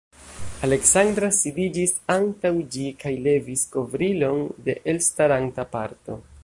[0.67, 6.23] Aleksandra sidiĝis antaŭ ĝi kaj levis kovrilon de elstaranta parto.